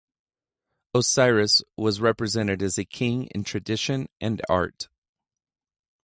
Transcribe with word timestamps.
Osiris 0.95 1.61
was 1.77 2.01
represented 2.01 2.63
as 2.63 2.79
a 2.79 2.83
king 2.85 3.25
in 3.27 3.43
tradition 3.43 4.07
and 4.19 4.41
art. 4.49 4.89